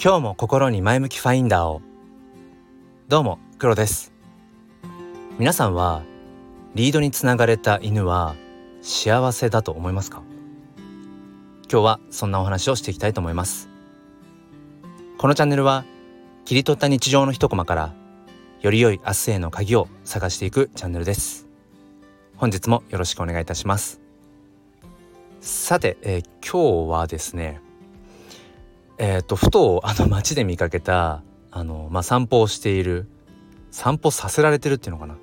[0.00, 1.82] 今日も心に前向きファインダーを。
[3.08, 4.12] どうも黒です。
[5.40, 6.04] 皆さんは
[6.76, 8.36] リードにつながれた犬は
[8.80, 10.22] 幸せだと思いますか？
[11.68, 13.68] 今日はそんなお話をしていきたいと思います。
[15.18, 15.84] このチャンネルは
[16.44, 17.92] 切り取った日常の一コマから
[18.60, 21.48] より良い明日への鍵を探していくチャンネルです。
[22.36, 24.00] 本日もよろしくお願いいたします。
[25.40, 27.60] さて、えー、今日はですね
[28.98, 33.08] えっ、ー、とふとあの街で見かけたあのまあ散歩をしている
[33.70, 35.16] 散歩させられてるっていうのかな、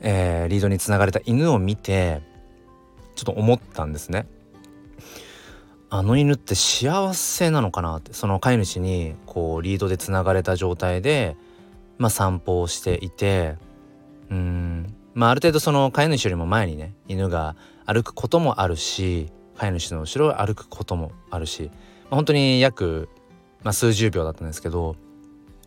[0.00, 2.22] えー、リードにつながれた犬を見て
[3.14, 4.28] ちょっと思ったんですね。
[5.88, 11.36] あの犬って幸せなのかなってその飼い主にこうリードでつながれた状態で、
[11.96, 13.54] まあ、散歩をしていて
[14.30, 17.54] うんまあある程度その飼い主よりも前にね犬が
[17.86, 21.70] 歩くこともあるし飼い主の後ろを歩くこともあるし、
[22.10, 23.08] 本当に約、
[23.62, 24.96] まあ、数十秒だったんですけど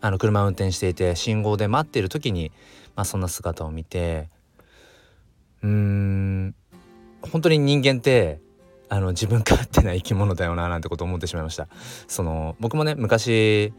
[0.00, 2.50] あの車を運転していて信号で待っている時に、
[2.96, 4.28] まあ、そんな姿を見て
[5.62, 6.54] うーん
[7.22, 8.40] 本当に人間って
[8.88, 11.68] あの自分勝手な生き物だよななんてこと思ってしまいました。
[12.08, 13.72] その僕もね昔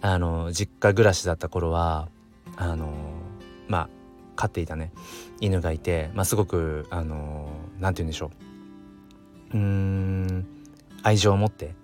[0.00, 2.08] あの実家暮らしだった頃は
[2.56, 2.92] あの
[3.68, 3.88] まあ
[4.36, 4.92] 飼っていたね
[5.40, 8.30] 犬がいて、まあ、すごくあの何て言うんでしょ
[9.52, 9.58] う。
[9.58, 10.46] うーん
[11.02, 11.74] 愛情を持って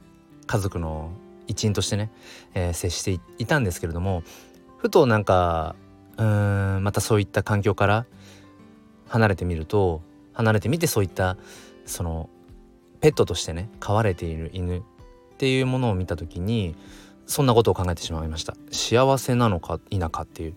[0.50, 1.12] 家族の
[1.46, 2.10] 一員としてね、
[2.54, 4.24] えー、接していたんですけれども
[4.78, 5.76] ふとなんか
[6.16, 8.04] うーんまたそういった環境から
[9.06, 11.36] 離れてみると離れてみてそういった
[11.86, 12.28] その
[13.00, 14.82] ペットとしてね飼われている犬っ
[15.38, 16.74] ていうものを見た時に
[17.26, 18.56] そんなことを考えてしまいました。
[18.72, 20.54] 幸せなのか否かっていう。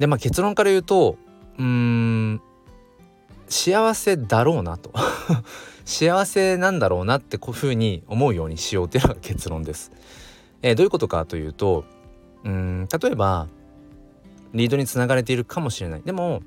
[0.00, 1.18] でまあ結論から言うと
[1.56, 2.42] うーん
[3.48, 4.92] 幸せだろうなと。
[5.84, 9.90] 幸せなんだろうなってこういうふうに思うようにしようっていうのが結論です。
[10.62, 11.84] えー、どういうことかというと
[12.44, 13.46] うん例えば
[14.52, 16.02] リードにつながれているかもしれない。
[16.02, 16.42] でも、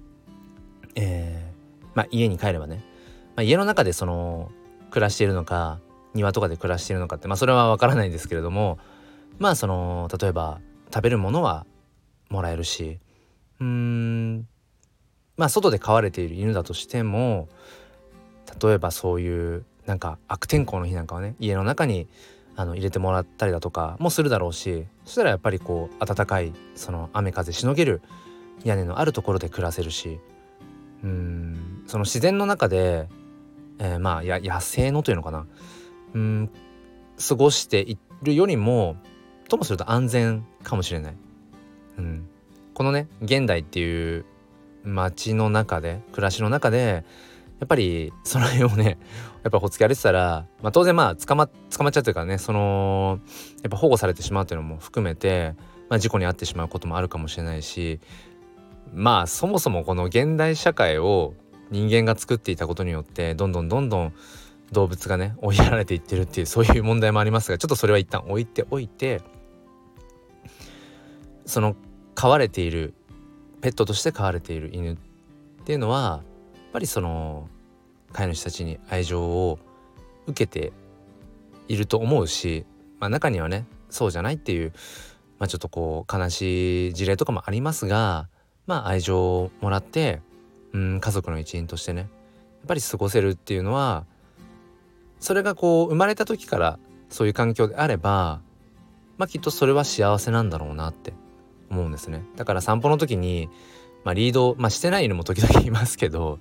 [0.96, 2.84] えーまあ、家に帰ればね。
[3.36, 4.52] まあ、家の中でその
[4.92, 5.80] 暮らしているのか
[6.14, 8.78] 庭とかで暮らしているのかってまあそれはわからないんですけれども
[9.40, 10.59] まあその例えば
[10.94, 11.66] 食べるものは
[12.30, 13.00] もらえるし
[13.59, 14.48] うーん
[15.38, 17.47] まあ外で飼われている犬だとしても
[18.62, 22.08] 例えばそういうなんか悪天候の日なんかはね家の中に
[22.56, 28.02] あの入れてもらったりだとかもするだろうしそしたらやっぱりこう暖かいその雨風しのげる
[28.64, 30.19] 屋根のあるところで暮らせるし
[31.03, 33.08] うんその自然の中で
[33.81, 35.48] えー、まあや野生のというのかな
[36.13, 36.50] うん
[37.28, 38.96] 過ごしているよりも
[39.50, 41.16] ともすると安全かもしれない。
[41.98, 42.30] うん、
[42.74, 44.25] このね現代っていう
[44.84, 47.06] 街の中で暮らしの中で
[47.59, 48.97] やっぱりその辺をね
[49.44, 53.19] やっぱほつき歩いてたら、まあ、当然まあ捕ま捕まっちゃうというかねその
[53.64, 55.56] やっぱ保護されてしまうというのも含めて、
[55.90, 58.00] まあ、事故に遭ってしまうこともあるかもしれないし
[58.94, 61.34] まあそもそもこの現代社会を
[61.69, 64.13] 人間が作っていたことによってどんどんどんどん
[64.72, 69.22] 動物がね追いやられていってるっていうそういう問題もありますがちょっとそれは一旦置いておいて
[71.46, 71.75] その
[72.16, 72.94] 飼われている
[73.62, 74.98] ペットとして飼われている犬っ
[75.66, 76.22] ていうのは
[76.54, 77.48] やっぱりその
[78.12, 79.60] 飼い主たちに愛情を
[80.28, 80.74] 受けて
[81.68, 82.66] いると思うし、
[83.00, 84.74] まあ、中にはねそうじゃないっていう、
[85.40, 88.28] まあ、ちょっとこう悲しい事例とかもありますが
[88.68, 90.22] まあ愛情をもらって
[90.74, 92.10] うん家族の一員としてねやっ
[92.68, 94.06] ぱり過ごせるっていうのは
[95.20, 96.80] それがこう生まれた時から
[97.10, 98.42] そういう環境であれば
[99.18, 101.14] まあきっとそれは幸せなんだろうなって
[101.72, 102.24] 思うんですね。
[102.36, 103.50] だから散歩の時に、
[104.04, 106.40] まあ、リード、まあ、してない犬も 時々いますけど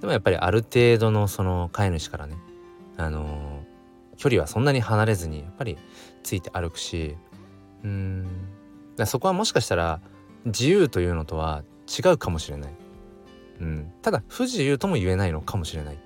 [0.00, 2.36] でもやっぱりある程度のその飼い主からね
[2.96, 5.76] あのー、距離はそんなに離れずにやっぱり
[6.22, 7.16] ついて歩くし
[7.84, 8.26] うん
[9.04, 10.00] そこはもしかしたら
[10.46, 12.72] 自由というのとは違うかもしれない。
[13.60, 15.98] うん、ただ不自由とも言えないのかもしれない。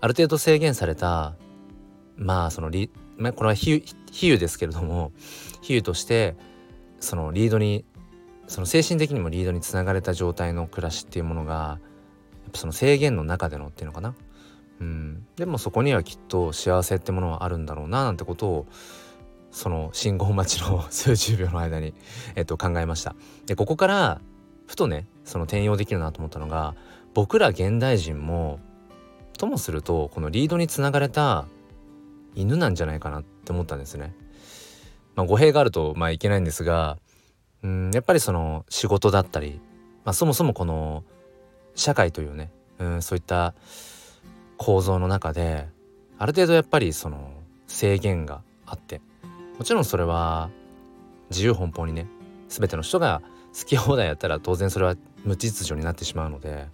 [0.00, 1.34] ある程度制限された
[2.16, 5.12] まあそのリ、まあ、これは比喩ですけれども
[5.60, 6.36] 比喩として
[7.00, 7.84] そのリードに
[8.46, 14.14] その精神的にもリードにつながれた状態の暮らしっていうものがやっぱその制限の中でのっていうのかな、
[14.80, 18.66] うん、でもそこにはきっと幸せってものはあるんだろうななんてことを
[19.52, 21.92] その信号待ちの数十秒の間に、
[22.36, 23.16] えっと、考えました。
[23.46, 24.20] でここから
[24.66, 26.76] ふとねその転用できるなと思ったのが
[27.14, 28.60] 僕ら現代人も
[29.36, 31.46] ともするとこのリードにつながれた
[32.34, 34.14] 犬なんじゃないかなって思ったんですね。
[35.20, 36.96] まあ、語弊があるとまあいけないんですが
[37.62, 39.60] うんやっぱりその仕事だったり、
[40.04, 41.04] まあ、そもそもこの
[41.74, 43.54] 社会というねうんそういった
[44.56, 45.68] 構造の中で
[46.18, 47.34] ある程度やっぱりその
[47.66, 49.02] 制限があって
[49.58, 50.48] もちろんそれは
[51.28, 52.06] 自由奔放にね
[52.48, 53.20] 全ての人が
[53.58, 56.66] 好き放題やったら当然それは無秩序になってしまうので、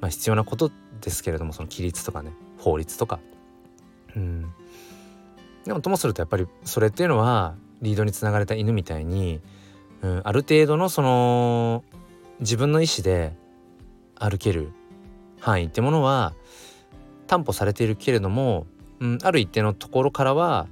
[0.00, 0.70] まあ、必要なこと
[1.00, 3.18] ですけれどもその規律とかね法律とか。
[4.14, 4.52] うん。
[5.64, 9.40] でもともするとやっぱりそれっていうのはリードにつながれた犬みたいに、
[10.02, 11.84] うん、ある程度のその
[12.40, 13.32] 自分の意思で
[14.14, 14.72] 歩ける
[15.40, 16.34] 範囲ってものは
[17.26, 18.66] 担保されているけれども、
[19.00, 20.68] うん、ある一定のところからは、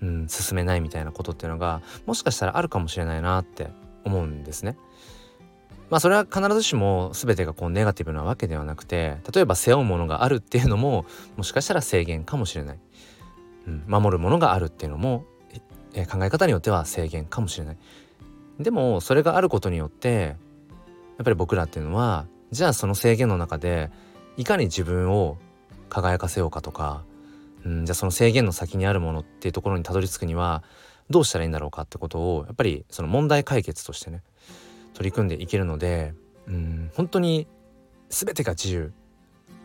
[0.00, 3.68] うん、進めないみたいなことっていうのがもしかしたらあるかもしれないなって
[4.04, 4.76] 思うんですね。
[5.90, 11.06] まあそれは必ずしも全てがこうネガティブなわけではなくて例えば背負うものがあるっていうのも
[11.36, 12.78] もしかしたら制限かもしれない、
[13.66, 15.24] うん、守るものがあるっていうのも、
[15.98, 17.76] え考え方によっては制限かもしれない。
[18.58, 20.36] でもそれがあることによって
[21.16, 23.90] やっぱり僕らっていうのはじゃあその制限の中で
[24.36, 25.38] いかに自分を
[25.88, 27.04] 輝かせようかとか、
[27.64, 30.62] うん、じゃあその制限の先にあるものっていうところにたどり着くには
[31.10, 34.22] どうしたらいいんだろうかってことをやっぱりその問題解決としてね
[34.94, 36.14] 取り組んでいけるので
[36.46, 37.46] うん本当に
[38.10, 38.92] 全てが自由。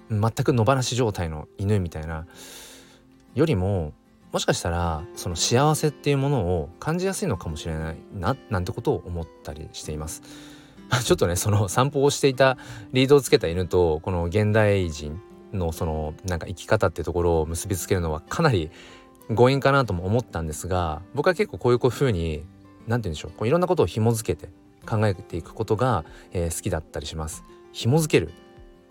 [0.10, 2.28] 全く野放し状態の犬みたいな
[3.34, 3.94] よりも
[4.34, 10.24] もしかしたらその幸せっていうものを感じやすいのかもしれないななんてことを思ったりしています。
[11.06, 12.58] ちょっとねその散歩をしていた
[12.92, 15.22] リードをつけた犬とこの現代人
[15.54, 18.72] のそのなんか生き方っていうところを結びつけるのはかなり
[19.30, 22.44] 強引かなとも思ったんですが僕は結構こういうふうに
[22.88, 24.52] 何て言うんでしょうこういろんなことを紐付けて
[24.86, 27.44] 考えていくことが、えー、好きだったりします。
[27.72, 28.32] 紐付ける。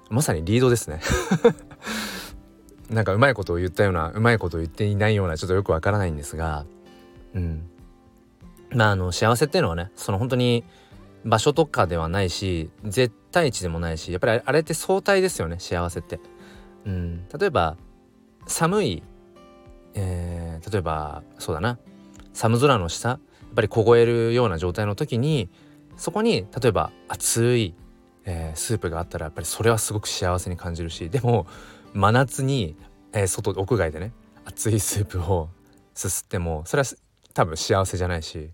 [0.08, 1.00] まさにリードですね。
[2.92, 6.66] なんかうまいことを言ったようなうまいことを言っていないようなちょっとよくわからないんですが
[7.34, 7.68] うん。
[8.74, 10.64] まああの幸せっていうのはねその本当に
[11.24, 16.20] 場所とかではないし絶対値でもないしやっぱりあれって相対ですよね幸せって。
[16.84, 17.76] うん、例えば
[18.46, 19.02] 寒い、
[19.94, 21.78] えー、例えばそうだな。
[22.34, 23.18] 寒空の下やっ
[23.54, 25.50] ぱり凍えるような状態の時に
[25.96, 27.74] そこに例えば熱い、
[28.24, 31.46] えー、スープがあったらやっぱりそれはすごく幸せに感じるしでも
[31.92, 32.76] 真夏に、
[33.12, 34.12] えー、外屋外でね
[34.44, 35.48] 熱いスープを
[35.94, 36.88] すすってもそれは
[37.34, 38.50] 多分幸せじゃないし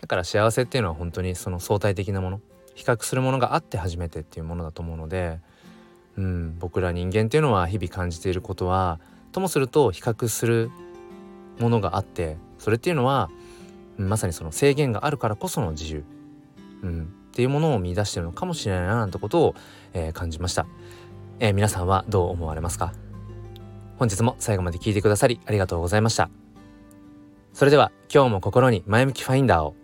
[0.00, 2.40] だから幸せっていうのは本当にその相対的なもの
[2.74, 5.40] 比較するものがあって初めてっていうものだと思うので、
[6.16, 9.00] うん、僕ら人間っていうのは日々感じていることは
[9.32, 10.70] ともすると比較する
[11.58, 13.30] ものがあってそれっていうのは、
[13.98, 16.04] まさにその制限があるからこその自由。
[16.82, 19.54] うん、っていうものを見出してるのかもしれないななんてことを、
[19.92, 20.66] えー、感じました、
[21.38, 22.94] えー、皆さんはどう思われますか？
[23.98, 26.30] 本日も最後まで聞いてくださりありがとうございました。
[27.52, 29.76] それでは今日も心に前向きファインダーを